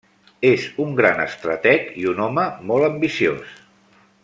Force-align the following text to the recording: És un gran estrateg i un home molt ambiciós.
És 0.51 0.63
un 0.85 0.95
gran 0.99 1.21
estrateg 1.25 1.85
i 2.05 2.07
un 2.13 2.23
home 2.27 2.47
molt 2.71 2.89
ambiciós. 2.91 3.55